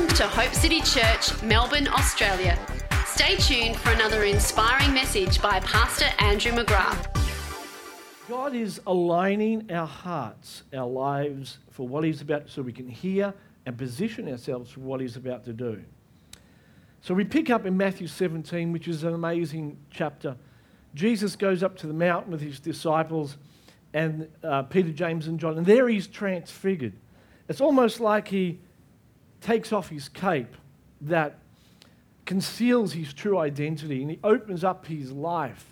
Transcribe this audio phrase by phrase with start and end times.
[0.00, 2.58] Welcome to Hope City Church, Melbourne, Australia.
[3.04, 7.14] Stay tuned for another inspiring message by Pastor Andrew McGrath.
[8.26, 13.34] God is aligning our hearts, our lives for what He's about, so we can hear
[13.66, 15.82] and position ourselves for what He's about to do.
[17.02, 20.34] So we pick up in Matthew 17, which is an amazing chapter.
[20.94, 23.36] Jesus goes up to the mountain with his disciples
[23.92, 26.94] and uh, Peter, James, and John, and there he's transfigured.
[27.50, 28.60] It's almost like he
[29.40, 30.56] takes off his cape
[31.00, 31.38] that
[32.26, 35.66] conceals his true identity and he opens up his life.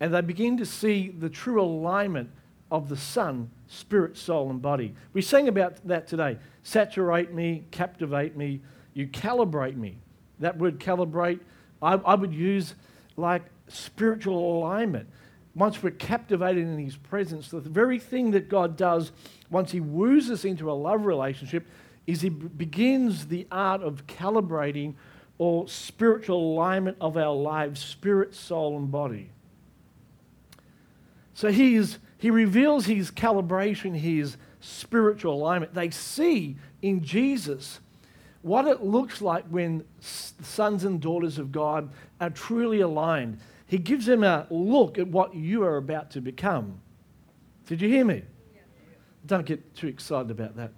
[0.00, 2.30] And they begin to see the true alignment
[2.70, 4.94] of the Son, spirit, soul, and body.
[5.12, 6.38] We sang about that today.
[6.62, 8.60] Saturate me, captivate me,
[8.94, 9.98] you calibrate me.
[10.40, 11.40] That word calibrate,
[11.80, 12.74] I, I would use
[13.16, 15.08] like spiritual alignment.
[15.54, 19.12] Once we're captivated in His presence, the very thing that God does
[19.50, 21.66] once He woos us into a love relationship
[22.06, 24.94] is He begins the art of calibrating
[25.38, 29.30] or spiritual alignment of our lives, spirit, soul, and body.
[31.34, 35.74] So he, is, he reveals his calibration, his spiritual alignment.
[35.74, 37.80] They see in Jesus
[38.42, 41.90] what it looks like when sons and daughters of God
[42.20, 43.40] are truly aligned.
[43.66, 46.80] He gives them a look at what you are about to become.
[47.66, 48.22] Did you hear me?
[49.26, 50.72] Don't get too excited about that.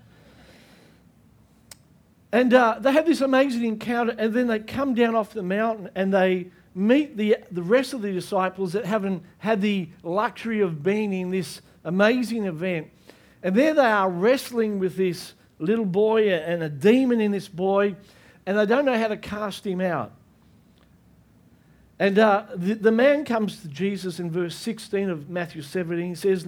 [2.36, 5.88] And uh, they have this amazing encounter, and then they come down off the mountain
[5.94, 10.82] and they meet the, the rest of the disciples that haven't had the luxury of
[10.82, 12.90] being in this amazing event.
[13.42, 17.96] And there they are wrestling with this little boy and a demon in this boy,
[18.44, 20.12] and they don't know how to cast him out.
[21.98, 26.06] And uh, the, the man comes to Jesus in verse 16 of Matthew 17.
[26.06, 26.46] He says,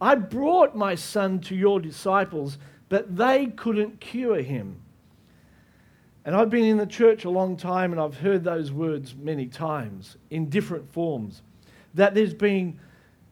[0.00, 2.56] I brought my son to your disciples,
[2.88, 4.80] but they couldn't cure him.
[6.26, 9.46] And I've been in the church a long time and I've heard those words many
[9.46, 11.40] times in different forms.
[11.94, 12.80] That there's been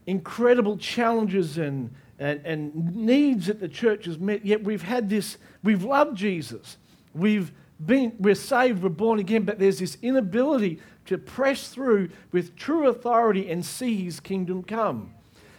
[0.07, 5.39] incredible challenges and, and, and needs that the church has met, yet we've had this,
[5.65, 6.77] we've loved Jesus.
[7.15, 7.51] We've
[7.85, 12.89] been, we're saved, we're born again, but there's this inability to press through with true
[12.89, 15.13] authority and see his kingdom come.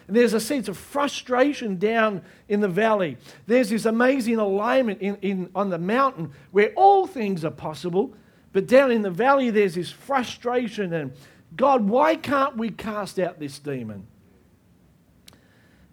[0.07, 3.17] And there's a sense of frustration down in the valley.
[3.47, 8.13] There's this amazing alignment in, in, on the mountain where all things are possible.
[8.53, 11.13] But down in the valley, there's this frustration and
[11.55, 14.07] God, why can't we cast out this demon?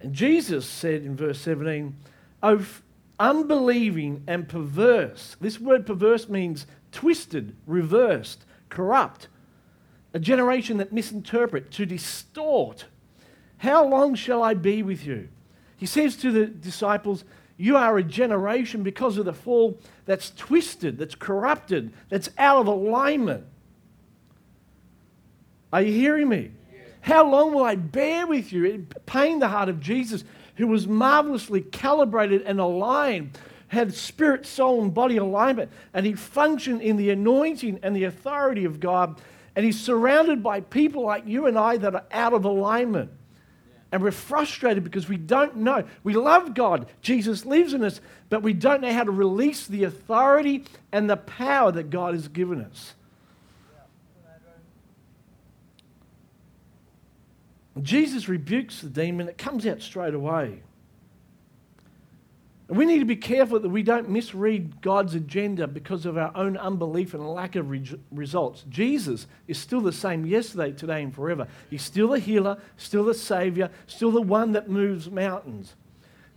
[0.01, 1.97] And Jesus said in verse 17,
[2.43, 2.67] Oh,
[3.21, 5.37] unbelieving and perverse.
[5.41, 9.29] This word perverse means twisted, reversed, corrupt.
[10.13, 12.87] A generation that misinterpret, to distort
[13.63, 15.29] how long shall I be with you?
[15.77, 17.23] He says to the disciples,
[17.57, 22.67] You are a generation because of the fall that's twisted, that's corrupted, that's out of
[22.67, 23.45] alignment.
[25.73, 26.51] Are you hearing me?
[27.03, 28.65] How long will I bear with you?
[28.65, 30.25] It pained the heart of Jesus,
[30.57, 36.83] who was marvelously calibrated and aligned, had spirit, soul, and body alignment, and he functioned
[36.83, 39.21] in the anointing and the authority of God.
[39.55, 43.13] And he's surrounded by people like you and I that are out of alignment.
[43.93, 45.85] And we're frustrated because we don't know.
[46.03, 46.87] We love God.
[47.03, 51.19] Jesus lives in us, but we don't know how to release the authority and the
[51.19, 52.95] power that God has given us.
[57.81, 60.63] Jesus rebukes the demon, it comes out straight away.
[62.73, 66.35] And we need to be careful that we don't misread God's agenda because of our
[66.35, 68.65] own unbelief and lack of re- results.
[68.71, 71.49] Jesus is still the same yesterday, today, and forever.
[71.69, 75.75] He's still the healer, still the Savior, still the one that moves mountains.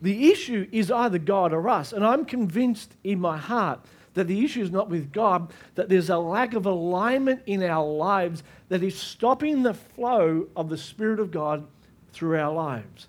[0.01, 1.94] The issue is either God or us.
[1.94, 3.79] And I'm convinced in my heart
[4.16, 7.88] that the issue is not with God, that there's a lack of alignment in our
[7.88, 11.66] lives that is stopping the flow of the Spirit of God
[12.12, 13.07] through our lives.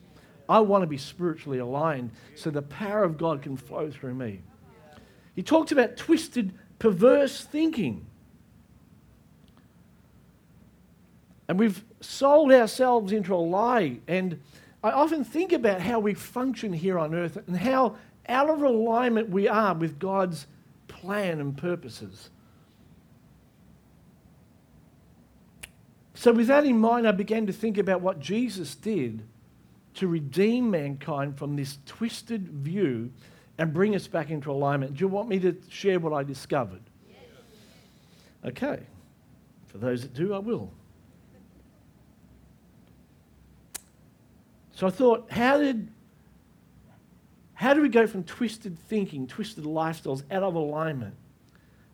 [0.49, 4.43] I want to be spiritually aligned so the power of God can flow through me.
[5.35, 8.07] He talks about twisted, perverse thinking.
[11.49, 13.99] And we've sold ourselves into a lie.
[14.09, 14.41] And
[14.83, 17.97] I often think about how we function here on earth and how
[18.29, 20.47] out of alignment we are with God's
[20.89, 22.31] plan and purposes.
[26.15, 29.23] So, with that in mind, I began to think about what Jesus did
[29.97, 33.11] to redeem mankind from this twisted view
[33.59, 34.95] and bring us back into alignment.
[34.95, 36.83] Do you want me to share what I discovered?
[38.45, 38.81] Okay.
[39.67, 40.71] For those that do, I will.
[44.73, 45.89] So I thought, how did
[47.55, 51.15] how do we go from twisted thinking, twisted lifestyles out of alignment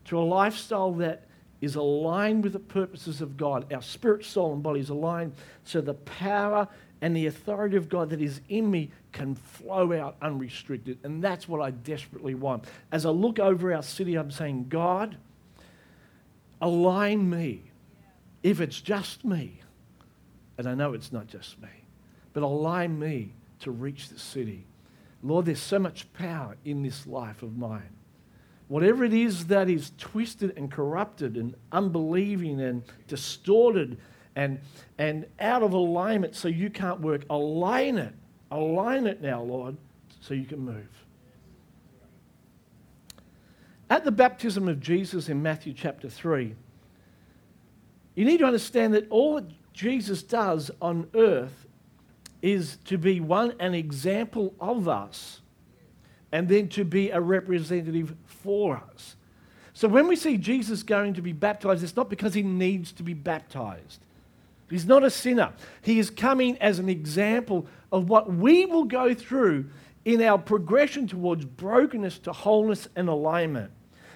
[0.07, 1.27] to a lifestyle that
[1.61, 3.73] is aligned with the purposes of God.
[3.73, 6.67] Our spirit, soul, and body is aligned so the power
[7.03, 11.01] and the authority of God that is in me can flow out unrestricted.
[11.03, 12.65] And that's what I desperately want.
[12.93, 15.17] As I look over our city, I'm saying, God,
[16.61, 17.65] align me.
[18.45, 19.61] If it's just me,
[20.57, 21.69] and I know it's not just me,
[22.33, 24.65] but align me to reach the city.
[25.25, 27.97] Lord, there's so much power in this life of mine.
[28.69, 33.99] Whatever it is that is twisted and corrupted and unbelieving and distorted
[34.37, 34.61] and,
[34.99, 38.15] and out of alignment so you can't work, align it.
[38.51, 39.77] Align it now, Lord,
[40.21, 40.89] so you can move.
[43.89, 46.55] At the baptism of Jesus in Matthew chapter 3,
[48.15, 51.67] you need to understand that all that Jesus does on earth
[52.43, 55.41] is to be one, an example of us,
[56.31, 59.17] and then to be a representative for us.
[59.75, 63.03] So when we see Jesus going to be baptized, it's not because he needs to
[63.03, 64.01] be baptized.
[64.73, 65.53] He's not a sinner.
[65.83, 69.67] He is coming as an example of what we will go through
[70.07, 73.71] in our progression towards brokenness to wholeness and alignment.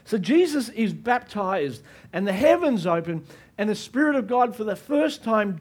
[0.07, 1.83] So Jesus is baptized,
[2.13, 3.27] and the heavens open,
[3.59, 5.59] and the Spirit of God, for the first time,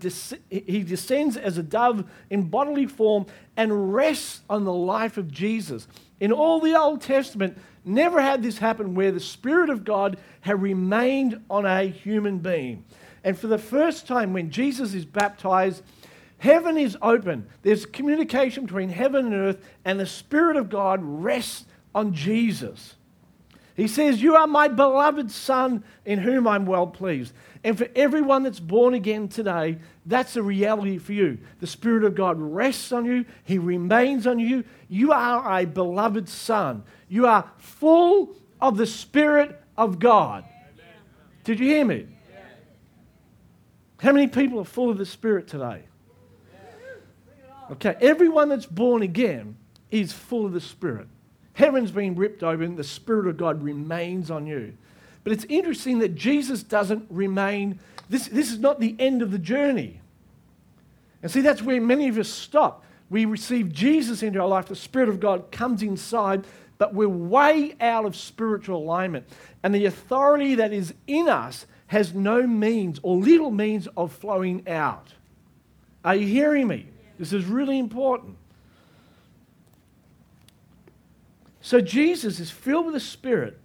[0.50, 3.26] he descends as a dove in bodily form
[3.58, 5.88] and rests on the life of Jesus.
[6.22, 10.62] In all the Old Testament, never had this happen where the Spirit of God had
[10.62, 12.86] remained on a human being.
[13.26, 15.82] And for the first time, when Jesus is baptized,
[16.38, 17.48] heaven is open.
[17.64, 22.96] There's communication between heaven and earth, and the Spirit of God rests on Jesus.
[23.76, 27.34] He says, You are my beloved Son in whom I'm well pleased.
[27.64, 31.40] And for everyone that's born again today, that's a reality for you.
[31.62, 34.66] The Spirit of God rests on you, He remains on you.
[34.88, 36.84] You are a beloved Son.
[37.10, 40.46] You are full of the Spirit of God.
[41.44, 42.06] Did you hear me?
[43.98, 45.84] How many people are full of the Spirit today?
[47.72, 49.56] Okay, everyone that's born again
[49.90, 51.08] is full of the Spirit.
[51.54, 54.74] Heaven's been ripped open, the Spirit of God remains on you.
[55.24, 59.40] But it's interesting that Jesus doesn't remain, this, this is not the end of the
[59.40, 60.02] journey.
[61.24, 62.84] And see, that's where many of us stop.
[63.10, 66.46] We receive Jesus into our life, the Spirit of God comes inside,
[66.78, 69.26] but we're way out of spiritual alignment.
[69.64, 74.68] And the authority that is in us has no means or little means of flowing
[74.68, 75.14] out.
[76.04, 76.88] Are you hearing me?
[77.18, 78.38] This is really important.
[81.62, 83.60] So Jesus is filled with the Spirit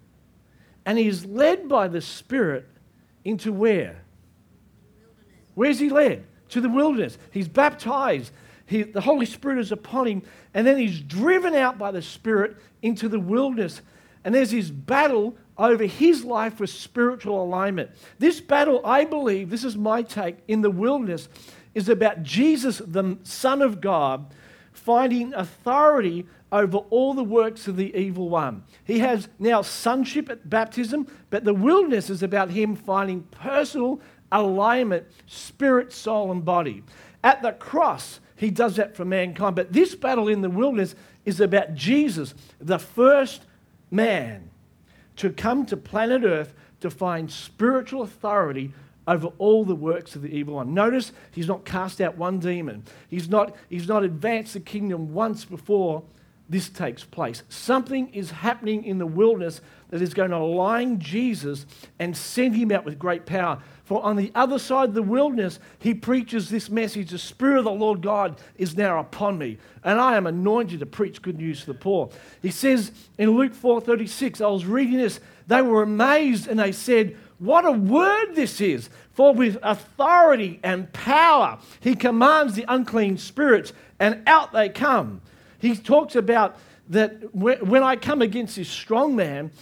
[0.87, 2.67] and he is led by the Spirit
[3.25, 4.03] into where?
[5.55, 6.25] Where's he led?
[6.51, 7.19] To the wilderness.
[7.31, 8.33] He's baptized.
[8.67, 10.23] He, the Holy Spirit is upon him,
[10.55, 13.83] and then he's driven out by the Spirit into the wilderness.
[14.25, 17.91] And there's his battle over his life with spiritual alignment.
[18.19, 21.29] This battle, I believe, this is my take, in the wilderness,
[21.75, 24.35] is about Jesus, the Son of God,
[24.73, 28.65] finding authority over all the works of the evil one.
[28.85, 34.01] He has now sonship at baptism, but the wilderness is about him finding personal
[34.33, 36.83] alignment, spirit, soul, and body.
[37.23, 39.57] At the cross, he does that for mankind.
[39.57, 40.95] But this battle in the wilderness
[41.27, 43.43] is about Jesus, the first
[43.91, 44.50] man
[45.21, 48.73] to come to planet Earth to find spiritual authority
[49.07, 50.73] over all the works of the evil one.
[50.73, 52.85] Notice he's not cast out one demon.
[53.11, 56.05] He's not, he's not advanced the kingdom once before
[56.49, 57.43] this takes place.
[57.51, 61.67] Something is happening in the wilderness that is going to align Jesus
[61.99, 63.63] and send him out with great power.
[63.91, 67.65] For on the other side of the wilderness, he preaches this message The Spirit of
[67.65, 71.63] the Lord God is now upon me, and I am anointed to preach good news
[71.63, 72.09] to the poor.
[72.41, 75.19] He says in Luke 4:36, I was reading this,
[75.49, 78.91] they were amazed and they said, What a word this is!
[79.13, 85.21] For with authority and power he commands the unclean spirits, and out they come.
[85.59, 86.57] He talks about
[86.91, 89.53] that when I come against this strong man,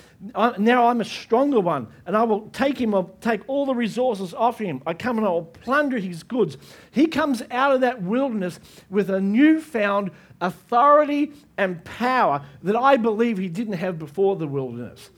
[0.59, 4.33] now I'm a stronger one, and I will take him, I'll take all the resources
[4.33, 4.83] off him.
[4.87, 6.57] I come and I'll plunder his goods.
[6.91, 8.59] He comes out of that wilderness
[8.89, 15.11] with a newfound authority and power that I believe he didn't have before the wilderness.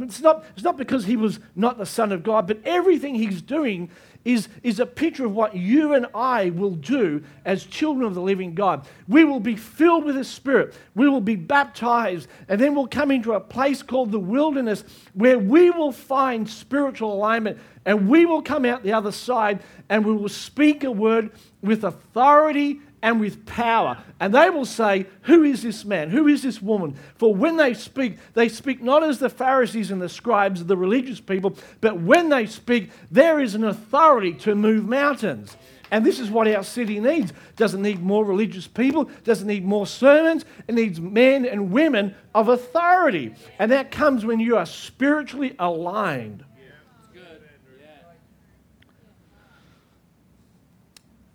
[0.00, 3.40] It's not, it's not because he was not the Son of God, but everything he's
[3.40, 3.90] doing
[4.24, 8.20] is, is a picture of what you and I will do as children of the
[8.20, 8.86] living God.
[9.06, 13.10] We will be filled with the Spirit, we will be baptized, and then we'll come
[13.10, 14.84] into a place called the wilderness
[15.14, 20.04] where we will find spiritual alignment and we will come out the other side and
[20.04, 21.30] we will speak a word
[21.62, 23.98] with authority and with power.
[24.20, 26.10] And they will say, Who is this man?
[26.10, 26.96] Who is this woman?
[27.16, 31.20] For when they speak, they speak not as the Pharisees and the scribes, the religious
[31.20, 35.56] people, but when they speak, there is an authority to move mountains.
[35.90, 37.32] And this is what our city needs.
[37.56, 40.44] Doesn't need more religious people, doesn't need more sermons.
[40.66, 43.34] It needs men and women of authority.
[43.58, 46.44] And that comes when you are spiritually aligned.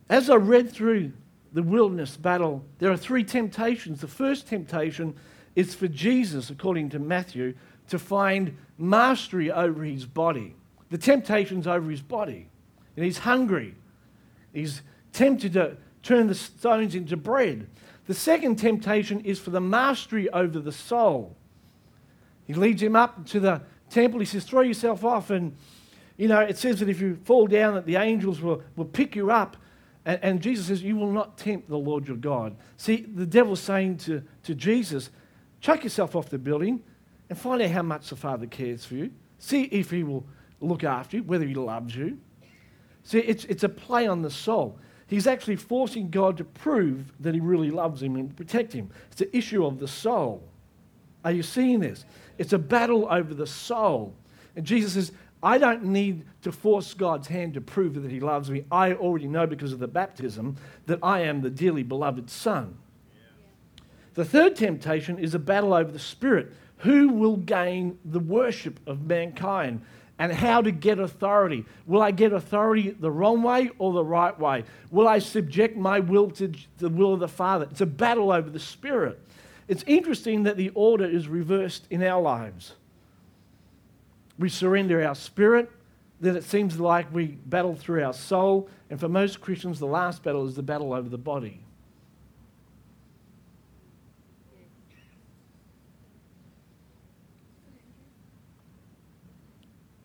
[0.10, 1.14] As I read through
[1.54, 4.02] the wilderness battle, there are three temptations.
[4.02, 5.16] The first temptation
[5.56, 7.54] is for Jesus, according to Matthew,
[7.90, 10.56] to find mastery over his body.
[10.90, 12.48] The temptation's over his body.
[12.96, 13.76] And he's hungry.
[14.54, 14.82] He's
[15.12, 17.68] tempted to turn the stones into bread.
[18.08, 21.36] The second temptation is for the mastery over the soul.
[22.46, 24.20] He leads him up to the temple.
[24.20, 25.30] He says, Throw yourself off.
[25.30, 25.56] And,
[26.18, 29.16] you know, it says that if you fall down, that the angels will, will pick
[29.16, 29.56] you up.
[30.06, 32.56] And, and Jesus says, You will not tempt the Lord your God.
[32.78, 35.10] See, the devil's saying to, to Jesus,
[35.62, 36.82] Chuck yourself off the building
[37.30, 39.12] and find out how much the Father cares for you.
[39.40, 40.26] See if he will
[40.60, 42.18] look after you, whether he loves you.
[43.04, 44.78] See, it's, it's a play on the soul.
[45.08, 48.90] He's actually forcing God to prove that he really loves him and protect him.
[49.12, 50.44] It's an issue of the soul.
[51.24, 52.06] Are you seeing this?
[52.38, 54.16] It's a battle over the soul.
[54.56, 55.12] And Jesus says,
[55.44, 58.64] I don't need to force God's hand to prove that he loves me.
[58.72, 62.78] I already know because of the baptism that I am the dearly beloved Son.
[64.14, 66.54] The third temptation is a battle over the Spirit.
[66.78, 69.82] Who will gain the worship of mankind?
[70.20, 71.66] and how to get authority.
[71.88, 74.64] Will I get authority the wrong way or the right way?
[74.92, 77.68] Will I subject my will to the will of the Father?
[77.72, 79.20] It's a battle over the Spirit.
[79.68, 82.74] It's interesting that the order is reversed in our lives.
[84.40, 85.70] We surrender our spirit,
[86.20, 90.24] then it seems like we battle through our soul, and for most Christians, the last
[90.24, 91.64] battle is the battle over the body.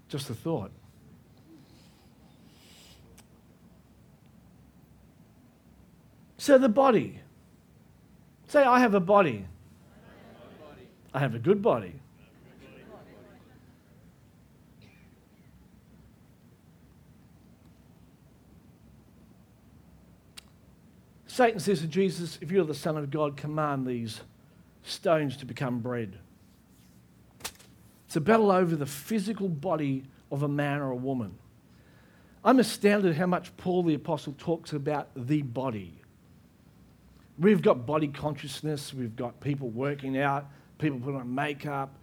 [0.08, 0.70] Just a thought.
[6.38, 7.20] So the body.
[8.47, 9.44] Say, I have a body.
[11.12, 12.00] I have a good body.
[21.38, 24.23] Satan says to Jesus, If you're the Son of God, command these
[24.83, 26.18] stones to become bread.
[28.07, 30.02] It's a battle over the physical body
[30.33, 31.38] of a man or a woman.
[32.45, 36.02] I'm astounded how much Paul the Apostle talks about the body.
[37.38, 40.49] We've got body consciousness, we've got people working out,
[40.80, 41.95] people putting on makeup,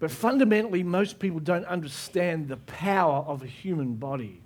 [0.00, 4.42] but fundamentally, most people don't understand the power of a human body.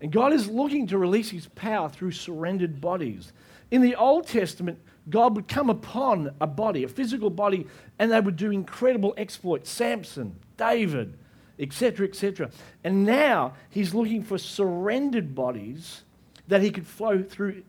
[0.00, 3.32] And God is looking to release his power through surrendered bodies.
[3.70, 7.66] In the Old Testament, God would come upon a body, a physical body,
[7.98, 9.70] and they would do incredible exploits.
[9.70, 11.16] Samson, David,
[11.58, 12.50] etc., etc.
[12.82, 16.02] And now he's looking for surrendered bodies
[16.48, 17.62] that he could flow through,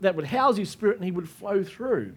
[0.00, 2.14] that would house his spirit and he would flow through.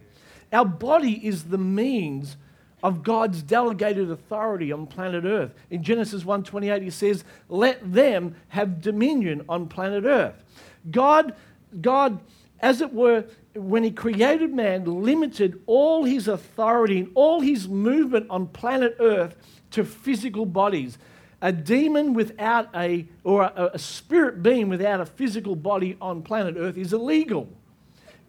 [0.51, 2.37] Our body is the means
[2.83, 5.53] of God's delegated authority on planet Earth.
[5.69, 10.43] In Genesis 1:28 he says, "Let them have dominion on planet Earth."
[10.89, 11.33] God
[11.81, 12.19] God
[12.61, 18.27] as it were when he created man, limited all his authority and all his movement
[18.29, 19.35] on planet Earth
[19.71, 20.97] to physical bodies.
[21.41, 26.55] A demon without a, or a, a spirit being without a physical body on planet
[26.57, 27.49] Earth is illegal.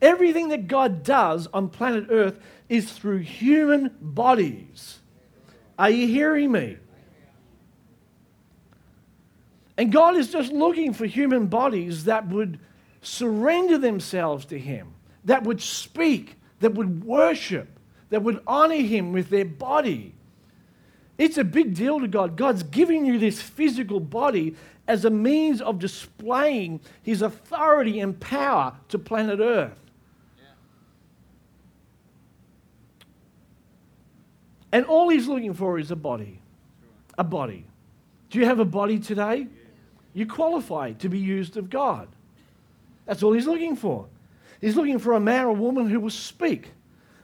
[0.03, 2.39] Everything that God does on planet Earth
[2.69, 5.01] is through human bodies.
[5.79, 6.77] Are you hearing me?
[9.77, 12.61] And God is just looking for human bodies that would
[13.03, 17.79] surrender themselves to Him that would speak, that would worship,
[18.11, 20.15] that would honor Him with their body.
[21.19, 22.37] It's a big deal to God.
[22.37, 24.57] God's giving you this physical body
[24.89, 29.79] as a means of displaying His authority and power to planet Earth.
[34.73, 36.41] And all He's looking for is a body.
[37.19, 37.67] A body.
[38.31, 39.47] Do you have a body today?
[40.15, 42.09] You qualify to be used of God.
[43.07, 44.07] That's all He's looking for.
[44.61, 46.73] He's looking for a man or woman who will speak.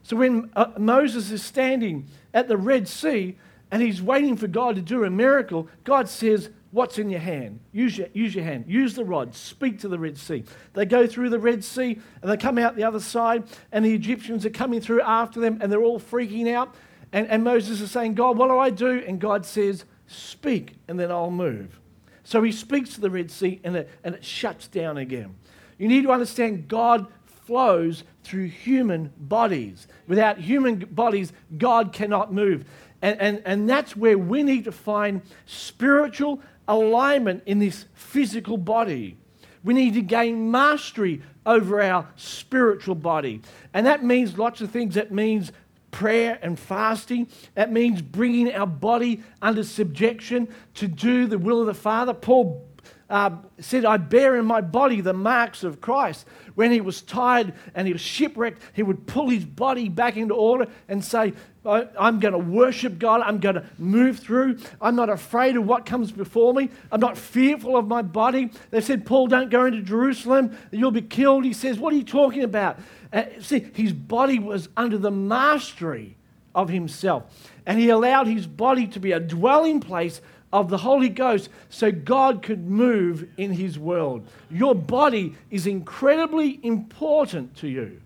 [0.03, 3.37] So when uh, Moses is standing at the Red Sea
[3.71, 7.61] and he's waiting for God to do a miracle, God says, What's in your hand?
[7.73, 8.67] Use your, use your hand.
[8.69, 9.35] Use the rod.
[9.35, 10.45] Speak to the Red Sea.
[10.75, 13.95] They go through the Red Sea and they come out the other side, and the
[13.95, 16.75] Egyptians are coming through after them and they're all freaking out.
[17.16, 19.02] And, and Moses is saying, God, what do I do?
[19.06, 21.80] And God says, Speak, and then I'll move.
[22.25, 25.35] So he speaks to the Red Sea and it, and it shuts down again.
[25.78, 27.06] You need to understand God
[27.46, 29.88] flows through human bodies.
[30.06, 32.66] Without human bodies, God cannot move.
[33.00, 39.16] And, and, and that's where we need to find spiritual alignment in this physical body.
[39.64, 43.40] We need to gain mastery over our spiritual body.
[43.73, 44.96] And that means lots of things.
[44.96, 45.50] That means
[45.97, 47.26] prayer and fasting.
[47.55, 52.12] That means bringing our body under subjection to do the will of the Father.
[52.12, 52.65] Paul
[53.09, 56.27] uh, said, I bear in my body the marks of Christ.
[56.55, 60.35] When he was tired and he was shipwrecked, he would pull his body back into
[60.35, 61.35] order and say,
[61.65, 63.23] I'm going to worship God.
[63.23, 64.59] I'm going to move through.
[64.81, 66.71] I'm not afraid of what comes before me.
[66.91, 68.51] I'm not fearful of my body.
[68.71, 70.57] They said, Paul, don't go into Jerusalem.
[70.71, 71.45] You'll be killed.
[71.45, 72.79] He says, What are you talking about?
[73.13, 76.17] Uh, see, his body was under the mastery
[76.55, 77.25] of himself.
[77.67, 80.21] And he allowed his body to be a dwelling place
[80.53, 84.26] of the Holy Ghost so God could move in his world.
[84.50, 88.00] Your body is incredibly important to you.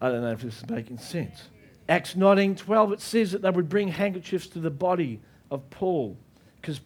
[0.00, 1.42] I don't know if this is making sense.
[1.88, 5.20] Acts 19 12, it says that they would bring handkerchiefs to the body
[5.50, 6.16] of Paul,
[6.60, 6.80] because,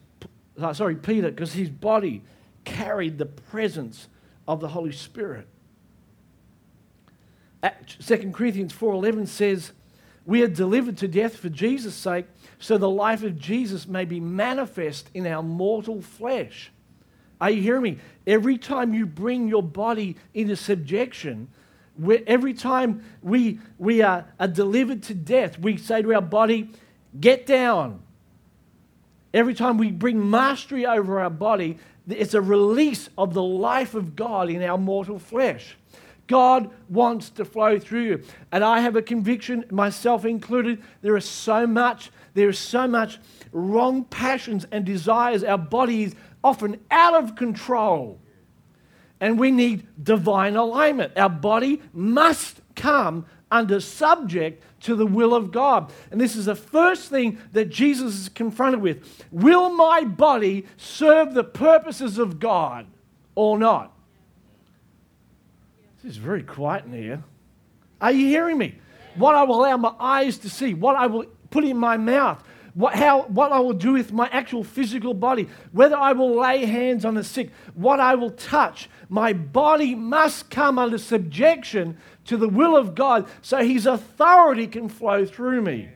[0.59, 2.23] uh, sorry, Peter, because his body
[2.63, 4.07] carried the presence
[4.47, 5.47] of the Holy Spirit.
[7.85, 9.71] 2 Corinthians 4:11 says,
[10.25, 12.25] "We are delivered to death for Jesus' sake,
[12.59, 16.71] so the life of Jesus may be manifest in our mortal flesh."
[17.41, 17.97] Are you hearing me?
[18.25, 21.49] Every time you bring your body into subjection,
[22.25, 26.69] every time we, we are, are delivered to death, we say to our body,
[27.19, 28.01] Get down.
[29.33, 34.15] Every time we bring mastery over our body, it's a release of the life of
[34.15, 35.75] God in our mortal flesh.
[36.27, 38.23] God wants to flow through you.
[38.51, 43.19] And I have a conviction, myself included, there is so much, there is so much
[43.51, 45.43] wrong passions and desires.
[45.43, 48.19] Our body is often out of control
[49.23, 51.13] and we need divine alignment.
[51.15, 55.93] Our body must come under subject to the will of God.
[56.11, 59.25] And this is the first thing that Jesus is confronted with.
[59.31, 62.87] Will my body serve the purposes of God
[63.35, 63.93] or not?
[66.01, 67.23] This is very quiet in here.
[68.01, 68.75] Are you hearing me?
[69.15, 72.43] What I will allow my eyes to see, what I will put in my mouth,
[72.73, 76.65] what, how, what I will do with my actual physical body, whether I will lay
[76.65, 78.89] hands on the sick, what I will touch.
[79.07, 84.89] My body must come under subjection to the will of God so his authority can
[84.89, 85.89] flow through me.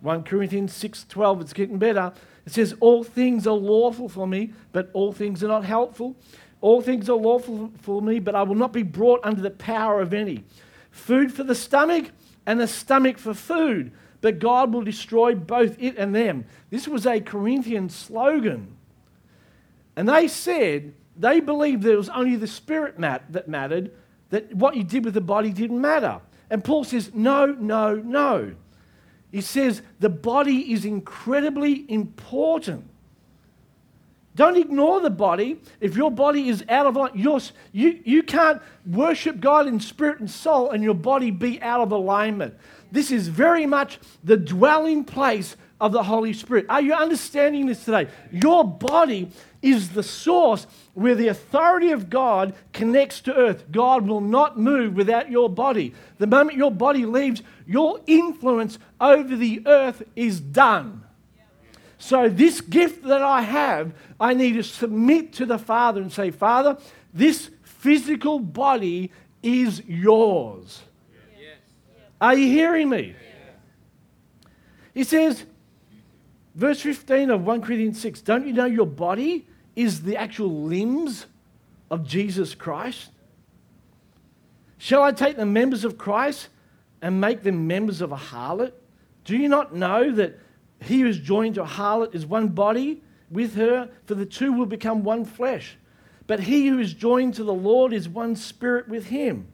[0.00, 2.12] 1 Corinthians 6:12 it's getting better.
[2.44, 6.16] It says all things are lawful for me, but all things are not helpful.
[6.60, 10.00] All things are lawful for me, but I will not be brought under the power
[10.00, 10.42] of any.
[10.90, 12.10] Food for the stomach
[12.44, 16.44] and the stomach for food but God will destroy both it and them.
[16.70, 18.76] This was a Corinthian slogan.
[19.96, 23.92] And they said they believed it was only the spirit mat- that mattered,
[24.30, 26.20] that what you did with the body didn't matter.
[26.50, 28.54] And Paul says, no, no, no.
[29.30, 32.88] He says the body is incredibly important.
[34.38, 35.60] Don't ignore the body.
[35.80, 37.10] If your body is out of line,
[37.72, 41.90] you you can't worship God in spirit and soul and your body be out of
[41.90, 42.54] alignment.
[42.92, 46.66] This is very much the dwelling place of the Holy Spirit.
[46.68, 48.06] Are you understanding this today?
[48.30, 49.28] Your body
[49.60, 53.64] is the source where the authority of God connects to earth.
[53.72, 55.94] God will not move without your body.
[56.18, 61.07] The moment your body leaves, your influence over the earth is done.
[61.98, 66.30] So, this gift that I have, I need to submit to the Father and say,
[66.30, 66.78] Father,
[67.12, 69.10] this physical body
[69.42, 70.82] is yours.
[72.20, 73.14] Are you hearing me?
[74.94, 75.44] He says,
[76.54, 81.26] verse 15 of 1 Corinthians 6 Don't you know your body is the actual limbs
[81.90, 83.10] of Jesus Christ?
[84.78, 86.48] Shall I take the members of Christ
[87.02, 88.72] and make them members of a harlot?
[89.24, 90.38] Do you not know that
[90.80, 94.52] he who is joined to a harlot is one body with her, for the two
[94.52, 95.76] will become one flesh?
[96.26, 99.48] But he who is joined to the Lord is one spirit with him.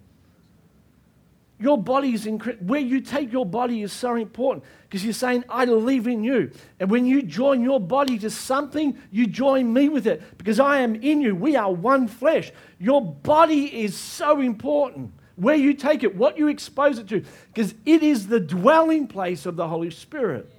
[1.59, 2.29] Your body is.
[2.61, 6.51] Where you take your body is so important because you're saying, I live in you.
[6.81, 10.81] And when you join your body to something, you join me with it because I
[10.81, 11.35] am in you.
[11.35, 12.51] We are one flesh.
[12.81, 15.13] Your body is so important.
[15.37, 19.47] Where you take it, what you expose it to, because it is the dwelling place
[19.47, 20.51] of the Holy Spirit.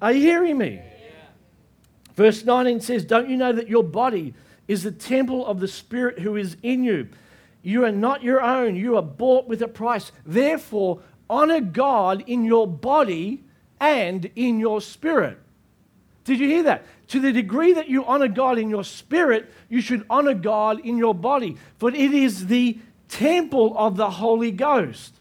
[0.00, 0.80] Are you hearing me?
[2.14, 4.34] Verse 19 says, Don't you know that your body
[4.66, 7.08] is the temple of the Spirit who is in you?
[7.62, 8.76] You are not your own.
[8.76, 10.12] You are bought with a price.
[10.24, 13.44] Therefore, honor God in your body
[13.80, 15.38] and in your spirit.
[16.24, 16.84] Did you hear that?
[17.08, 20.98] To the degree that you honor God in your spirit, you should honor God in
[20.98, 25.14] your body, for it is the temple of the Holy Ghost.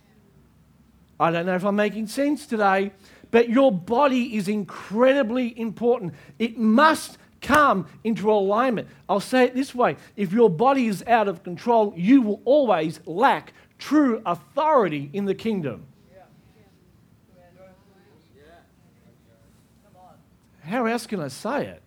[1.20, 2.92] I don't know if I'm making sense today,
[3.38, 6.16] but your body is incredibly important.
[6.40, 8.88] It must come into alignment.
[9.08, 13.00] I'll say it this way if your body is out of control, you will always
[13.06, 15.86] lack true authority in the kingdom.
[20.64, 21.84] How else can I say it?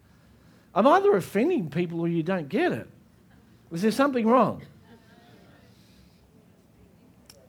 [0.72, 2.86] I'm either offending people or you don't get it.
[3.72, 4.62] Is there something wrong?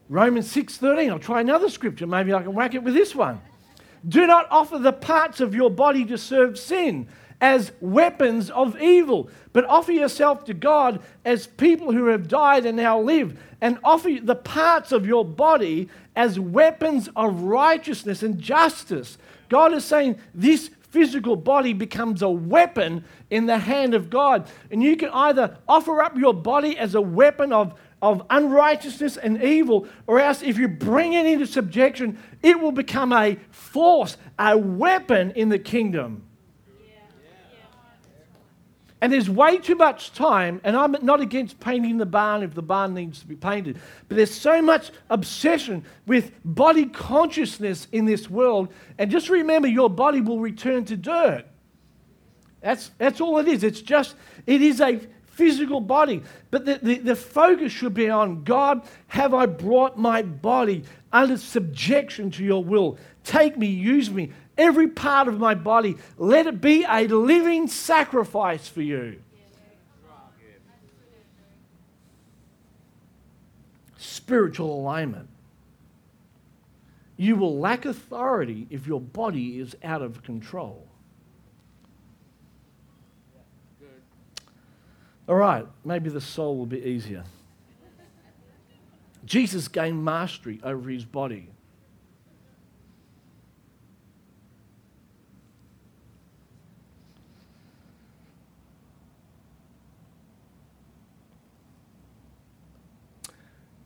[0.08, 1.08] Romans 6:13.
[1.08, 2.08] I'll try another scripture.
[2.08, 3.40] Maybe I can whack it with this one.
[4.08, 7.08] Do not offer the parts of your body to serve sin
[7.40, 12.76] as weapons of evil, but offer yourself to God as people who have died and
[12.76, 19.18] now live, and offer the parts of your body as weapons of righteousness and justice.
[19.48, 24.46] God is saying this physical body becomes a weapon in the hand of God.
[24.70, 29.42] And you can either offer up your body as a weapon of, of unrighteousness and
[29.42, 34.58] evil, or else if you bring it into subjection, it will become a force, a
[34.58, 36.24] weapon in the kingdom.
[39.00, 42.62] And there's way too much time, and I'm not against painting the barn if the
[42.62, 48.30] barn needs to be painted, but there's so much obsession with body consciousness in this
[48.30, 48.72] world.
[48.98, 51.44] And just remember, your body will return to dirt.
[52.60, 53.64] That's, that's all it is.
[53.64, 54.14] It's just,
[54.46, 55.00] it is a
[55.32, 56.22] physical body.
[56.50, 61.36] But the, the, the focus should be on God, have I brought my body under
[61.36, 62.98] subjection to your will?
[63.24, 65.96] Take me, use me every part of my body.
[66.18, 69.20] Let it be a living sacrifice for you.
[73.96, 75.28] Spiritual alignment.
[77.16, 80.88] You will lack authority if your body is out of control.
[85.28, 87.24] All right, maybe the soul will be easier.
[89.24, 91.48] Jesus gained mastery over his body.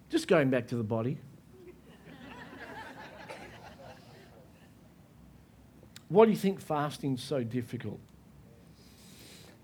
[0.08, 1.18] Just going back to the body.
[6.08, 8.00] Why do you think fasting's so difficult?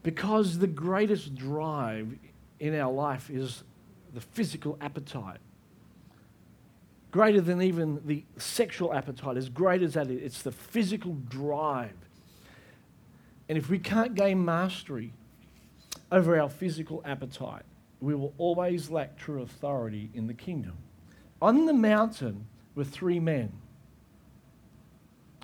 [0.02, 2.16] Because the greatest drive
[2.58, 3.62] in our life is
[4.12, 5.38] the physical appetite.
[7.10, 11.96] Greater than even the sexual appetite, as great as that is, it's the physical drive.
[13.48, 15.12] And if we can't gain mastery
[16.10, 17.64] over our physical appetite,
[18.00, 20.76] we will always lack true authority in the kingdom.
[21.40, 23.52] On the mountain were three men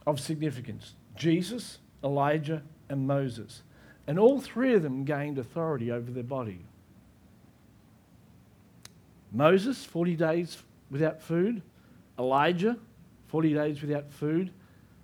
[0.07, 3.63] of significance Jesus, Elijah, and Moses.
[4.09, 6.65] And all three of them gained authority over their body.
[9.31, 11.61] Moses, 40 days without food.
[12.19, 12.79] Elijah,
[13.29, 14.51] 40 days without food.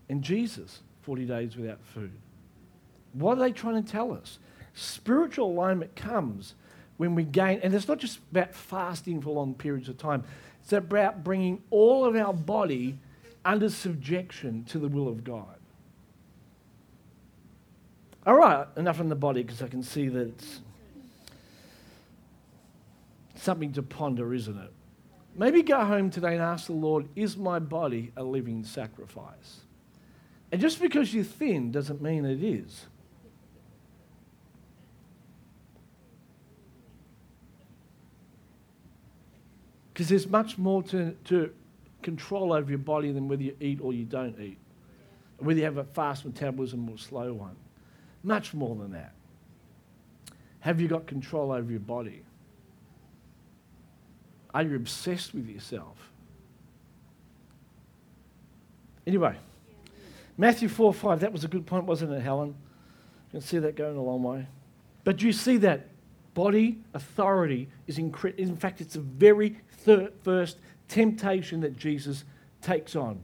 [0.09, 2.12] And Jesus, 40 days without food.
[3.12, 4.38] What are they trying to tell us?
[4.73, 6.55] Spiritual alignment comes
[6.97, 10.25] when we gain, and it's not just about fasting for long periods of time,
[10.62, 12.99] it's about bringing all of our body
[13.45, 15.54] under subjection to the will of God.
[18.27, 20.61] All right, enough on the body because I can see that it's
[23.35, 24.73] something to ponder, isn't it?
[25.37, 29.61] Maybe go home today and ask the Lord, is my body a living sacrifice?
[30.51, 32.87] And just because you're thin doesn't mean it is.
[39.93, 41.53] Because there's much more to, to
[42.03, 44.59] control over your body than whether you eat or you don't eat,
[45.39, 47.57] whether you have a fast metabolism or slow one.
[48.25, 49.13] Much more than that.
[50.61, 52.23] Have you got control over your body?
[54.53, 56.11] Are you obsessed with yourself?
[59.07, 59.37] Anyway,
[60.37, 62.49] Matthew 4 5, that was a good point, wasn't it, Helen?
[62.49, 64.47] You can see that going a long way.
[65.05, 65.89] But do you see that
[66.35, 70.59] body authority is incre- in fact it's the very thir- first
[70.89, 72.25] temptation that jesus
[72.61, 73.23] takes on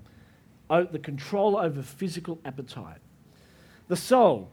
[0.71, 2.99] oh, the control over physical appetite
[3.89, 4.49] the soul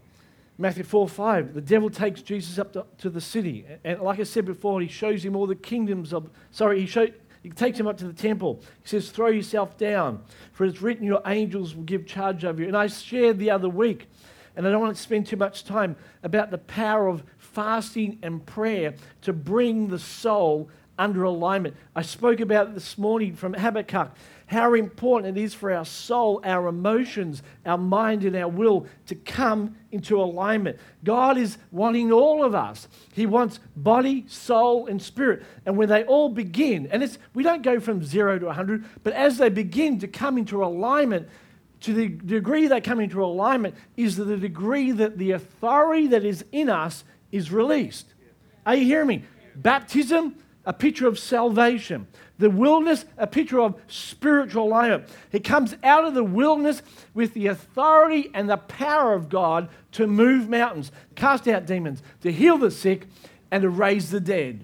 [0.57, 4.23] matthew 4 5 the devil takes jesus up to, to the city and like i
[4.23, 7.13] said before he shows him all the kingdoms of sorry he showed
[7.47, 8.59] he takes him up to the temple.
[8.83, 12.67] He says, Throw yourself down, for it's written, Your angels will give charge over you.
[12.67, 14.09] And I shared the other week,
[14.57, 18.45] and I don't want to spend too much time about the power of fasting and
[18.45, 21.75] prayer to bring the soul under alignment.
[21.95, 24.11] I spoke about this morning from Habakkuk
[24.47, 29.13] how important it is for our soul, our emotions, our mind, and our will to
[29.13, 30.79] come into alignment.
[31.03, 32.87] God is wanting all of us.
[33.13, 35.43] He wants body, soul, and spirit.
[35.65, 39.11] And when they all begin, and it's, we don't go from zero to 100, but
[39.13, 41.27] as they begin to come into alignment,
[41.81, 46.43] to the degree they come into alignment is the degree that the authority that is
[46.53, 48.13] in us is released.
[48.65, 49.23] Are you hearing me?
[49.55, 50.35] Baptism,
[50.67, 52.05] a picture of salvation.
[52.39, 55.25] The wilderness, a picture of spiritual life.
[55.31, 60.05] He comes out of the wilderness with the authority and the power of God to
[60.05, 63.07] move mountains, cast out demons, to heal the sick,
[63.49, 64.59] and to raise the dead.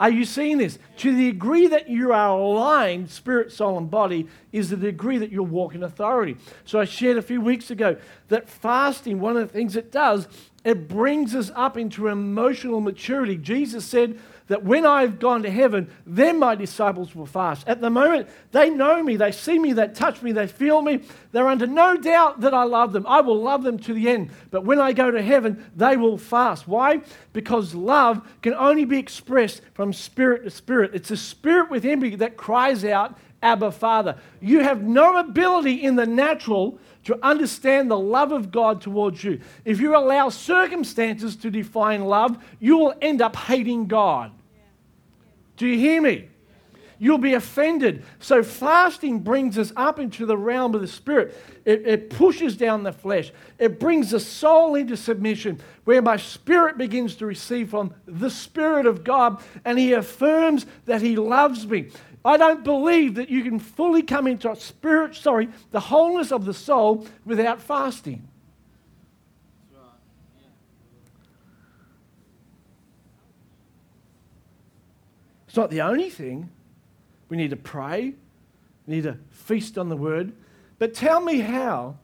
[0.00, 0.80] Are you seeing this?
[0.96, 5.30] To the degree that you are aligned, spirit, soul, and body, is the degree that
[5.30, 6.36] you'll walk in authority.
[6.64, 10.26] So I shared a few weeks ago that fasting, one of the things it does,
[10.64, 13.36] it brings us up into emotional maturity.
[13.36, 14.18] Jesus said,
[14.52, 17.66] that when I've gone to heaven, then my disciples will fast.
[17.66, 21.00] At the moment, they know me, they see me, they touch me, they feel me.
[21.32, 23.06] They're under no doubt that I love them.
[23.06, 24.30] I will love them to the end.
[24.50, 26.68] But when I go to heaven, they will fast.
[26.68, 27.00] Why?
[27.32, 30.90] Because love can only be expressed from spirit to spirit.
[30.92, 34.16] It's the spirit within me that cries out, Abba, Father.
[34.42, 39.40] You have no ability in the natural to understand the love of God towards you.
[39.64, 44.30] If you allow circumstances to define love, you will end up hating God.
[45.62, 46.28] Do you hear me?
[46.98, 48.02] You'll be offended.
[48.18, 51.36] So, fasting brings us up into the realm of the spirit.
[51.64, 53.30] It, it, pushes down the flesh.
[53.60, 58.86] It brings the soul into submission, where my spirit begins to receive from the Spirit
[58.86, 61.90] of God, and He affirms that He loves me.
[62.24, 66.44] I don't believe that you can fully come into a spirit, sorry, the wholeness of
[66.44, 68.26] the soul without fasting.
[75.52, 76.48] It's not the only thing.
[77.28, 78.14] We need to pray,
[78.86, 80.32] we need to feast on the word.
[80.78, 81.98] But tell me how.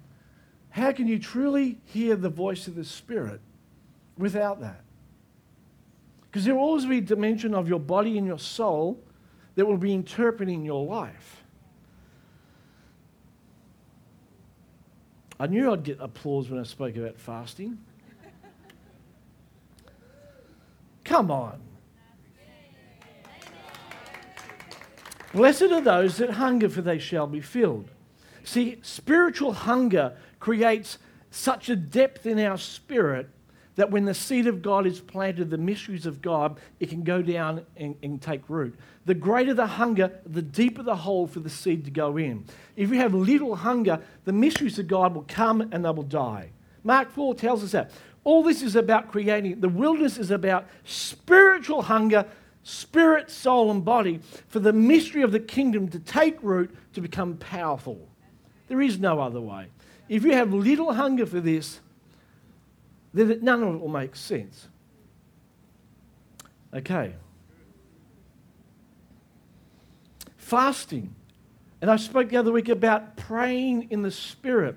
[0.69, 3.41] How can you truly hear the voice of the Spirit
[4.19, 4.83] without that?
[6.21, 9.03] Because there will always be a dimension of your body and your soul
[9.55, 11.43] that will be interpreting your life.
[15.41, 17.79] I knew I'd get applause when I spoke about fasting.
[21.03, 21.63] Come on.
[25.33, 27.91] Blessed are those that hunger, for they shall be filled.
[28.45, 30.99] See, spiritual hunger creates
[31.31, 33.29] such a depth in our spirit
[33.79, 37.23] that when the seed of God is planted, the mysteries of God, it can go
[37.23, 38.77] down and, and, take root.
[39.07, 42.45] The greater the hunger, the deeper the hole for the seed to go in.
[42.75, 46.51] If you have little hunger, the mysteries of God will come and they will die.
[46.83, 47.93] Mark 4 tells us that.
[48.25, 52.27] All this is about creating, the wilderness is about spiritual hunger,
[52.69, 57.37] spirit, soul, and body, for the mystery of the kingdom to take root, to become
[57.39, 58.09] powerful.
[58.69, 59.69] There is no other way.
[60.09, 61.81] If you have little hunger for this,
[63.15, 64.69] then none of it will make sense.
[66.75, 67.15] Okay.
[70.37, 71.15] Fasting.
[71.81, 74.77] And I spoke the other week about praying in the Spirit.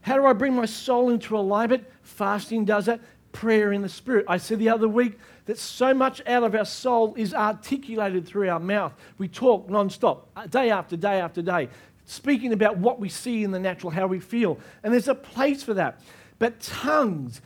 [0.00, 1.84] How do I bring my soul into alignment?
[2.02, 3.00] Fasting does that.
[3.38, 4.24] Prayer in the Spirit.
[4.26, 8.48] I said the other week that so much out of our soul is articulated through
[8.48, 8.92] our mouth.
[9.16, 11.68] We talk non-stop, uh, day after day after day,
[12.04, 14.58] speaking about what we see in the natural, how we feel.
[14.82, 16.00] And there's a place for that.
[16.40, 17.40] But tongues,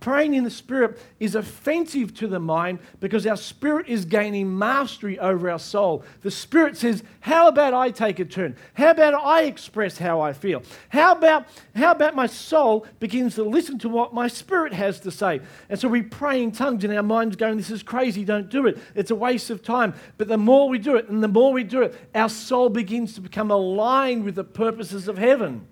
[0.00, 5.18] praying in the Spirit is offensive to the mind because our spirit is gaining mastery
[5.18, 6.04] over our soul.
[6.22, 8.56] The Spirit says, How about I take a turn?
[8.74, 10.62] How about I express how I feel?
[10.88, 15.10] How about, how about my soul begins to listen to what my spirit has to
[15.10, 15.40] say?
[15.68, 18.66] And so we pray in tongues, and our mind's going, This is crazy, don't do
[18.66, 18.78] it.
[18.94, 19.94] It's a waste of time.
[20.18, 23.14] But the more we do it, and the more we do it, our soul begins
[23.14, 25.66] to become aligned with the purposes of heaven.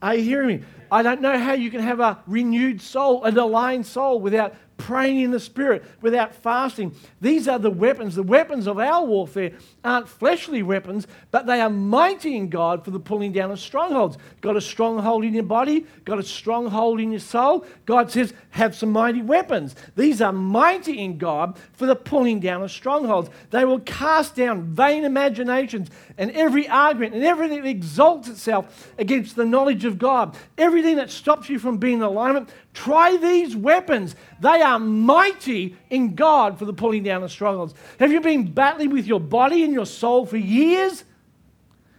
[0.00, 0.64] Are you hearing me?
[0.90, 5.20] I don't know how you can have a renewed soul, an aligned soul, without praying
[5.20, 6.94] in the Spirit, without fasting.
[7.20, 8.14] These are the weapons.
[8.14, 9.52] The weapons of our warfare
[9.84, 14.16] aren't fleshly weapons, but they are mighty in God for the pulling down of strongholds.
[14.40, 17.66] Got a stronghold in your body, got a stronghold in your soul.
[17.84, 19.74] God says, have some mighty weapons.
[19.96, 23.30] These are mighty in God for the pulling down of strongholds.
[23.50, 29.36] They will cast down vain imaginations and every argument and everything that exalts itself against
[29.36, 30.36] the knowledge of God.
[30.56, 34.14] Everything that stops you from being in alignment Try these weapons.
[34.38, 37.74] They are mighty in God for the pulling down of strongholds.
[37.98, 41.02] Have you been battling with your body and your soul for years?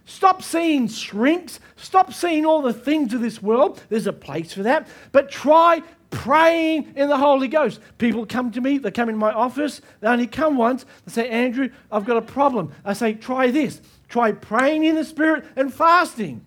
[0.06, 1.60] Stop seeing shrinks.
[1.76, 3.82] Stop seeing all the things of this world.
[3.90, 4.88] There's a place for that.
[5.12, 7.78] But try praying in the Holy Ghost.
[7.98, 10.86] People come to me, they come in my office, they only come once.
[11.04, 12.72] They say, Andrew, I've got a problem.
[12.86, 13.82] I say, try this.
[14.08, 16.42] Try praying in the Spirit and fasting.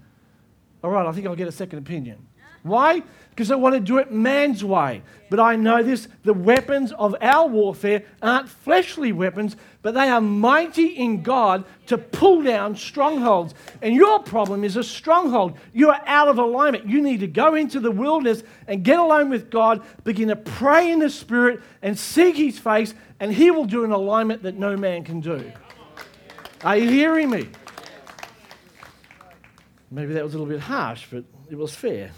[0.84, 2.26] All right, I think I'll get a second opinion.
[2.64, 3.04] Why?
[3.34, 5.02] Because I want to do it man's way.
[5.32, 10.22] But I know this the weapons of our warfare aren't fleshly weapons, but they are
[10.22, 13.56] mighty in God to pull down strongholds.
[13.82, 15.58] And your problem is a stronghold.
[15.74, 16.88] You are out of alignment.
[16.88, 20.92] You need to go into the wilderness and get alone with God, begin to pray
[20.92, 24.78] in the Spirit and seek His face, and He will do an alignment that no
[24.78, 25.52] man can do.
[26.64, 27.50] Are you hearing me?
[29.90, 32.12] Maybe that was a little bit harsh, but it was fair.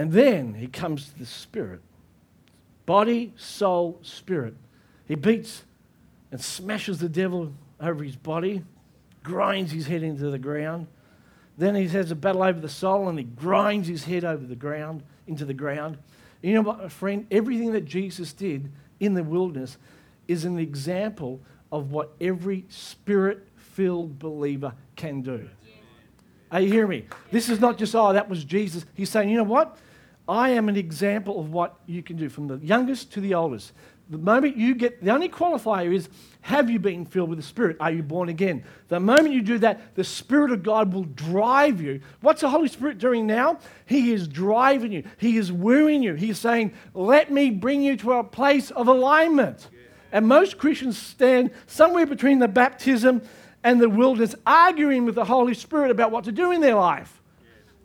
[0.00, 1.82] And then he comes to the spirit
[2.86, 4.54] body, soul, spirit.
[5.06, 5.64] He beats
[6.32, 8.64] and smashes the devil over his body,
[9.22, 10.86] grinds his head into the ground.
[11.58, 14.56] Then he has a battle over the soul and he grinds his head over the
[14.56, 15.98] ground, into the ground.
[16.40, 17.26] You know what, my friend?
[17.30, 19.76] Everything that Jesus did in the wilderness
[20.28, 25.46] is an example of what every spirit filled believer can do.
[26.50, 27.04] Are you hearing me?
[27.30, 28.86] This is not just, oh, that was Jesus.
[28.94, 29.76] He's saying, you know what?
[30.30, 33.72] I am an example of what you can do from the youngest to the oldest.
[34.10, 36.08] The moment you get, the only qualifier is,
[36.42, 37.76] have you been filled with the Spirit?
[37.80, 38.62] Are you born again?
[38.86, 42.00] The moment you do that, the Spirit of God will drive you.
[42.20, 43.58] What's the Holy Spirit doing now?
[43.86, 46.14] He is driving you, He is wooing you.
[46.14, 49.68] He's saying, Let me bring you to a place of alignment.
[50.12, 53.22] And most Christians stand somewhere between the baptism
[53.64, 57.19] and the wilderness, arguing with the Holy Spirit about what to do in their life.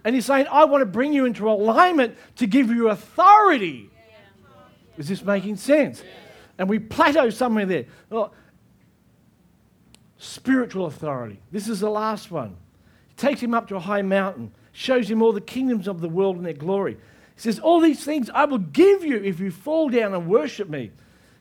[0.06, 3.89] And he's saying, I want to bring you into alignment to give you authority.
[5.00, 6.04] Is this making sense?
[6.60, 7.86] And we plateau somewhere there.
[8.12, 8.32] Well,
[10.20, 11.39] spiritual authority.
[11.52, 12.56] This is the last one.
[13.08, 16.08] He takes him up to a high mountain, shows him all the kingdoms of the
[16.08, 16.94] world and their glory.
[17.34, 20.70] He says, All these things I will give you if you fall down and worship
[20.70, 20.91] me.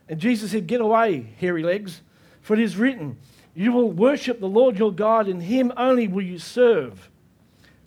[0.09, 2.01] And Jesus said, Get away, hairy legs,
[2.41, 3.19] for it is written,
[3.55, 7.11] You will worship the Lord your God, and him only will you serve.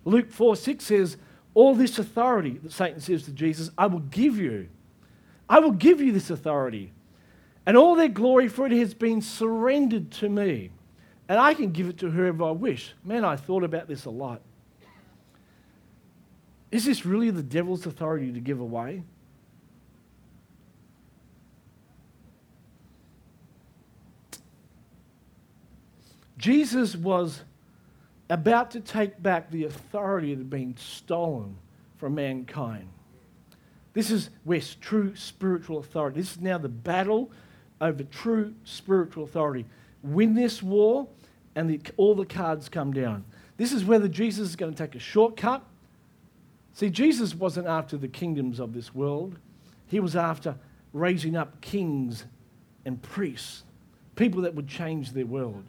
[0.08, 1.18] Luke 4 6 says,
[1.54, 4.70] All this authority that Satan says to Jesus, I will give you.
[5.50, 6.94] I will give you this authority.
[7.66, 10.72] And all their glory for it has been surrendered to me.
[11.28, 12.94] And I can give it to whoever I wish.
[13.04, 14.42] Man, I thought about this a lot.
[16.72, 19.04] Is this really the devil's authority to give away?
[26.38, 27.42] Jesus was
[28.30, 31.56] about to take back the authority that had been stolen
[31.98, 32.90] from mankind.
[33.94, 36.20] This is where true spiritual authority.
[36.20, 37.32] This is now the battle
[37.82, 39.66] over true spiritual authority.
[40.04, 41.08] Win this war,
[41.56, 43.26] and the, all the cards come down.
[43.58, 45.64] This is whether Jesus is going to take a shortcut.
[46.74, 49.40] See, Jesus wasn't after the kingdoms of this world,
[49.88, 50.56] he was after
[50.94, 52.26] raising up kings
[52.86, 53.64] and priests,
[54.16, 55.64] people that would change their world.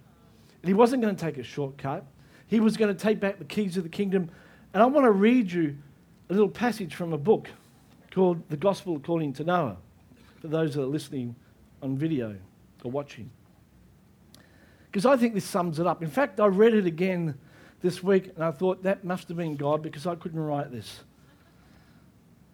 [0.63, 2.05] And he wasn't going to take a shortcut.
[2.49, 4.31] He was going to take back the keys of the kingdom.
[4.75, 5.77] And I want to read you
[6.29, 7.49] a little passage from a book
[8.11, 9.77] called The Gospel According to Noah,
[10.41, 11.37] for those that are listening
[11.83, 12.37] on video
[12.83, 13.31] or watching.
[14.91, 16.03] Because I think this sums it up.
[16.03, 17.39] In fact, I read it again
[17.81, 21.01] this week and I thought that must have been God because I couldn't write this.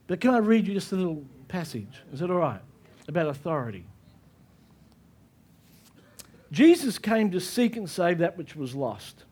[0.07, 2.03] But can I read you just a little passage?
[2.13, 2.61] Is it all right?
[3.09, 3.87] About authority.
[6.51, 9.25] Jesus came to seek and save that which was lost.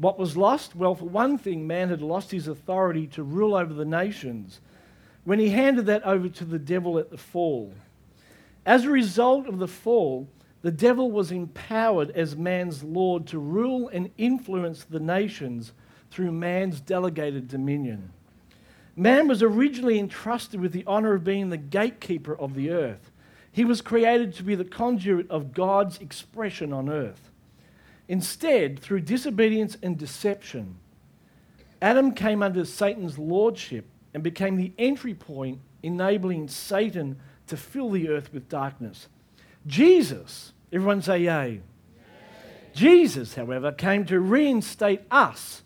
[0.00, 0.74] What was lost?
[0.74, 4.60] Well, for one thing, man had lost his authority to rule over the nations
[5.24, 7.74] when he handed that over to the devil at the fall.
[8.64, 10.26] As a result of the fall,
[10.62, 15.72] the devil was empowered as man's Lord to rule and influence the nations
[16.10, 18.10] through man's delegated dominion.
[18.96, 23.10] Man was originally entrusted with the honor of being the gatekeeper of the earth.
[23.52, 27.29] He was created to be the conduit of God's expression on earth.
[28.10, 30.74] Instead, through disobedience and deception,
[31.80, 38.08] Adam came under Satan's lordship and became the entry point, enabling Satan to fill the
[38.08, 39.06] earth with darkness.
[39.64, 41.24] Jesus, everyone say yay.
[41.24, 41.60] yay.
[42.74, 45.62] Jesus, however, came to reinstate us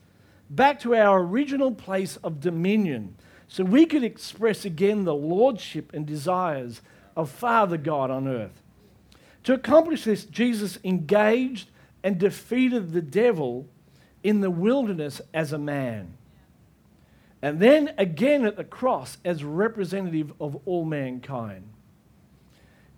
[0.50, 3.16] back to our original place of dominion
[3.49, 6.82] so we could express again the lordship and desires
[7.16, 8.62] of Father God on earth.
[9.45, 11.70] To accomplish this, Jesus engaged
[12.05, 13.66] and defeated the devil
[14.22, 16.14] in the wilderness as a man.
[17.42, 21.64] And then again at the cross as representative of all mankind.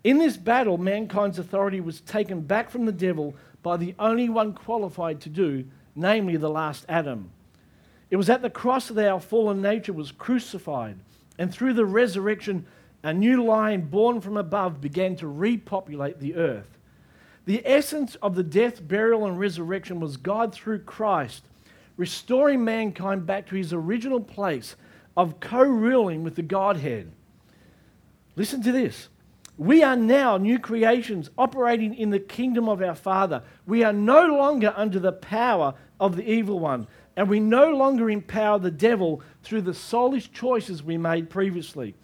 [0.05, 4.53] In this battle, mankind's authority was taken back from the devil by the only one
[4.53, 5.65] qualified to do,
[5.97, 7.31] namely the last Adam.
[8.11, 10.97] It was at the cross that our fallen nature was crucified,
[11.39, 12.67] and through the resurrection,
[13.03, 16.76] a new line born from above began to repopulate the earth.
[17.47, 21.45] The essence of the death, burial, and resurrection was God through Christ,
[21.97, 24.77] restoring mankind back to his original place
[25.17, 27.13] of co ruling with the Godhead.
[28.35, 29.09] Listen to this.
[29.57, 33.43] We are now new creations operating in the kingdom of our Father.
[33.65, 38.11] We are no longer under the power of the evil one, and we no longer
[38.11, 41.95] empower the devil through the soulish choices we made previously.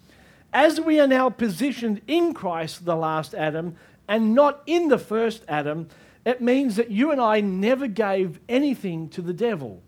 [0.51, 3.75] As we are now positioned in Christ, the last Adam,
[4.13, 5.87] and not in the first Adam,
[6.23, 9.81] it means that you and I never gave anything to the devil.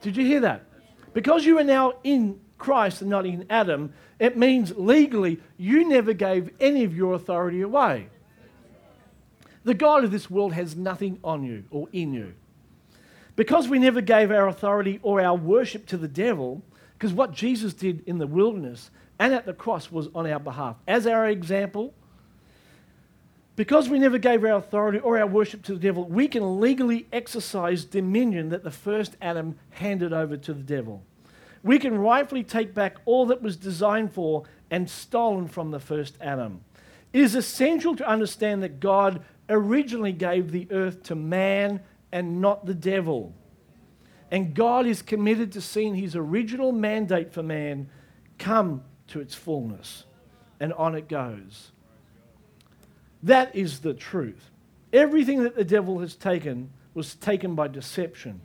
[0.00, 0.64] Did you hear that?
[1.12, 6.12] Because you are now in Christ and not in Adam, it means legally you never
[6.12, 8.10] gave any of your authority away.
[9.64, 12.32] The God of this world has nothing on you or in you.
[13.34, 16.62] Because we never gave our authority or our worship to the devil,
[16.96, 20.76] because what Jesus did in the wilderness and at the cross was on our behalf.
[20.86, 21.92] As our example,
[23.56, 27.06] because we never gave our authority or our worship to the devil, we can legally
[27.12, 31.02] exercise dominion that the first Adam handed over to the devil.
[31.62, 36.16] We can rightfully take back all that was designed for and stolen from the first
[36.20, 36.60] Adam.
[37.12, 41.80] It is essential to understand that God originally gave the earth to man
[42.12, 43.34] and not the devil.
[44.30, 47.88] And God is committed to seeing his original mandate for man
[48.38, 50.04] come to its fullness.
[50.60, 51.70] And on it goes.
[53.22, 54.50] That is the truth.
[54.92, 58.40] Everything that the devil has taken was taken by deception.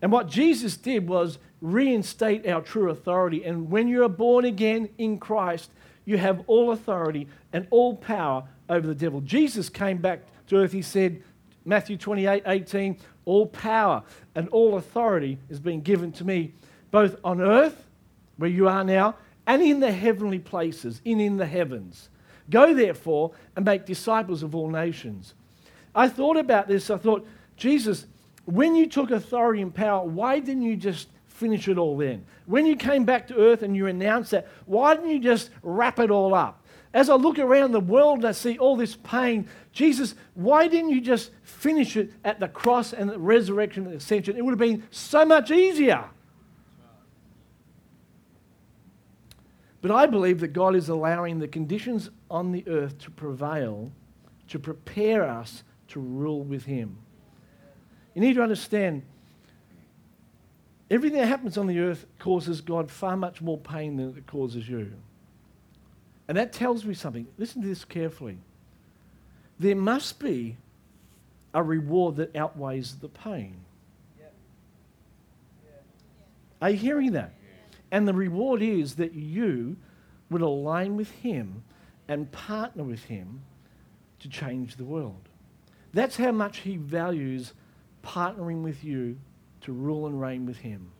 [0.00, 3.44] And what Jesus did was reinstate our true authority.
[3.44, 5.70] And when you are born again in Christ,
[6.04, 9.20] you have all authority and all power over the devil.
[9.20, 10.72] Jesus came back to earth.
[10.72, 11.22] He said,
[11.64, 14.02] Matthew 28 18, all power
[14.34, 16.54] and all authority is being given to me,
[16.90, 17.86] both on earth,
[18.38, 22.08] where you are now, and in the heavenly places, in, in the heavens.
[22.50, 25.34] Go therefore and make disciples of all nations.
[25.94, 26.90] I thought about this.
[26.90, 27.26] I thought,
[27.56, 28.06] Jesus,
[28.44, 32.24] when you took authority and power, why didn't you just finish it all then?
[32.46, 35.98] When you came back to earth and you announced that, why didn't you just wrap
[35.98, 36.64] it all up?
[36.94, 40.90] As I look around the world and I see all this pain, Jesus, why didn't
[40.90, 44.36] you just finish it at the cross and the resurrection and ascension?
[44.36, 46.04] It would have been so much easier.
[49.80, 53.90] But I believe that God is allowing the conditions on the earth to prevail
[54.48, 56.98] to prepare us to rule with Him.
[58.14, 59.02] You need to understand
[60.90, 64.68] everything that happens on the earth causes God far much more pain than it causes
[64.68, 64.92] you.
[66.26, 67.26] And that tells me something.
[67.38, 68.38] Listen to this carefully.
[69.58, 70.56] There must be
[71.54, 73.56] a reward that outweighs the pain.
[76.60, 77.32] Are you hearing that?
[77.90, 79.76] And the reward is that you
[80.28, 81.62] would align with Him
[82.08, 83.42] and partner with Him
[84.20, 85.28] to change the world.
[85.92, 87.52] That's how much He values
[88.02, 89.18] partnering with you
[89.62, 90.90] to rule and reign with Him.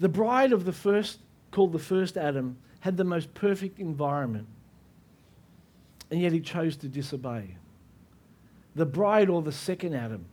[0.00, 1.20] The bride of the first,
[1.52, 4.48] called the first Adam, had the most perfect environment,
[6.10, 7.56] and yet he chose to disobey.
[8.74, 10.24] The bride, or the second Adam,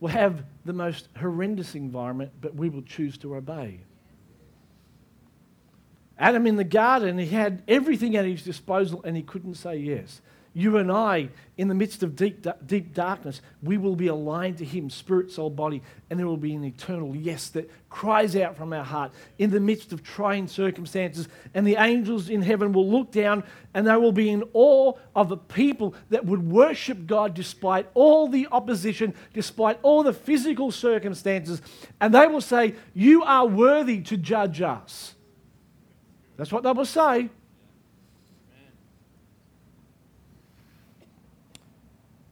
[0.00, 3.80] will have the most horrendous environment, but we will choose to obey.
[6.18, 10.20] Adam in the garden, he had everything at his disposal and he couldn't say yes.
[10.52, 11.28] You and I,
[11.58, 15.48] in the midst of deep, deep darkness, we will be aligned to Him, spirit, soul,
[15.48, 19.50] body, and there will be an eternal yes that cries out from our heart in
[19.50, 21.28] the midst of trying circumstances.
[21.54, 23.44] And the angels in heaven will look down
[23.74, 28.26] and they will be in awe of the people that would worship God despite all
[28.26, 31.62] the opposition, despite all the physical circumstances.
[32.00, 35.14] And they will say, You are worthy to judge us.
[36.36, 37.30] That's what they will say.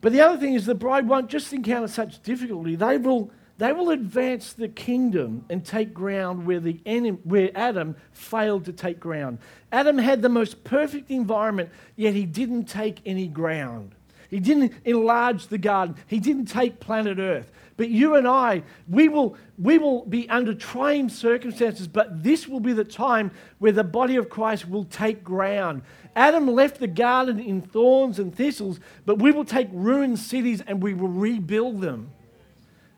[0.01, 2.77] But the other thing is the bride won't just encounter such difficulty.
[2.77, 7.97] They will, they will advance the kingdom and take ground where, the enemy, where Adam
[8.13, 9.39] failed to take ground.
[9.73, 13.95] Adam had the most perfect environment, yet he didn't take any ground.
[14.29, 15.97] He didn't enlarge the garden.
[16.07, 17.51] He didn't take planet Earth.
[17.79, 22.61] But you and I, we will, we will be under trying circumstances, but this will
[22.61, 25.83] be the time where the body of Christ will take ground.
[26.17, 30.83] Adam left the garden in thorns and thistles, but we will take ruined cities and
[30.83, 32.11] we will rebuild them.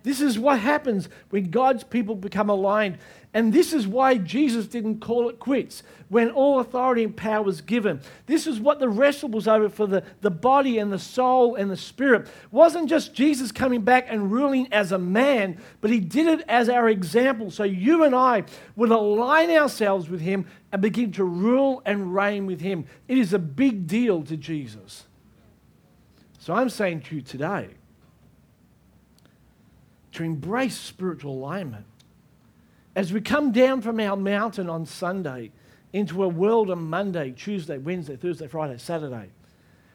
[0.02, 2.98] This is what happens when God's people become aligned.
[3.32, 7.60] And this is why Jesus didn't call it quits when all authority and power was
[7.60, 8.00] given.
[8.26, 11.70] This is what the wrestle was over for the, the body and the soul and
[11.70, 12.22] the spirit.
[12.22, 16.44] It wasn't just Jesus coming back and ruling as a man, but he did it
[16.48, 17.52] as our example.
[17.52, 22.46] So you and I would align ourselves with him and begin to rule and reign
[22.46, 22.84] with him.
[23.06, 25.04] It is a big deal to Jesus.
[26.40, 27.68] So I'm saying to you today,
[30.12, 31.86] to embrace spiritual alignment.
[32.96, 35.52] As we come down from our mountain on Sunday
[35.92, 39.28] into a world on Monday, Tuesday, Wednesday, Thursday, Friday, Saturday,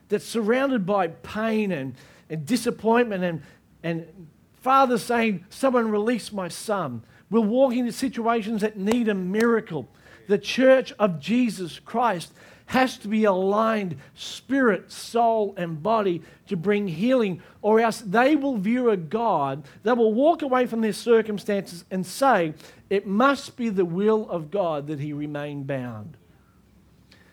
[0.07, 1.95] that's surrounded by pain and,
[2.29, 3.41] and disappointment and,
[3.83, 4.27] and
[4.61, 7.03] father saying, Someone release my son.
[7.29, 9.87] We're walking into situations that need a miracle.
[10.27, 12.31] The church of Jesus Christ
[12.67, 18.57] has to be aligned spirit, soul, and body to bring healing, or else they will
[18.57, 22.53] view a God, they will walk away from their circumstances and say,
[22.89, 26.17] It must be the will of God that he remain bound.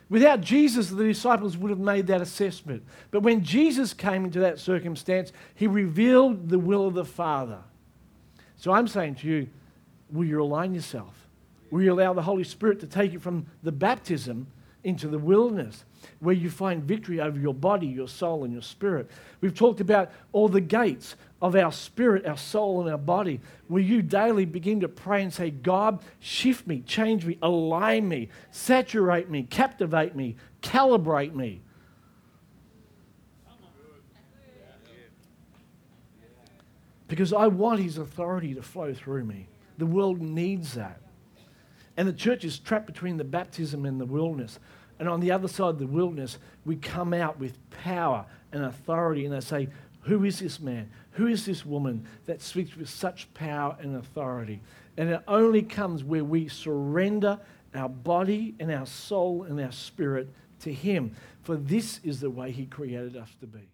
[0.08, 2.84] Without Jesus, the disciples would have made that assessment.
[3.10, 7.60] But when Jesus came into that circumstance, he revealed the will of the Father.
[8.56, 9.48] So I'm saying to you,
[10.10, 11.14] will you align yourself?
[11.70, 14.46] Will you allow the Holy Spirit to take you from the baptism
[14.84, 15.84] into the wilderness
[16.20, 19.10] where you find victory over your body, your soul, and your spirit.
[19.40, 23.82] We've talked about all the gates of our spirit, our soul, and our body, where
[23.82, 29.28] you daily begin to pray and say, God, shift me, change me, align me, saturate
[29.28, 31.60] me, captivate me, calibrate me.
[37.08, 39.48] Because I want His authority to flow through me.
[39.78, 41.00] The world needs that.
[41.96, 44.60] And the church is trapped between the baptism and the wilderness.
[45.00, 49.24] And on the other side of the wilderness, we come out with power and authority,
[49.24, 49.68] and they say,
[50.02, 50.88] Who is this man?
[51.12, 54.60] Who is this woman that speaks with such power and authority?
[54.96, 57.38] And it only comes where we surrender
[57.74, 60.28] our body and our soul and our spirit
[60.60, 61.14] to Him.
[61.42, 63.71] For this is the way He created us to be.